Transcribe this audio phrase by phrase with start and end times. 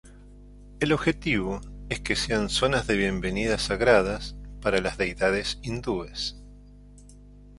[0.79, 6.37] El objetivo es que sean zonas de bienvenida sagradas para las deidades hindúes.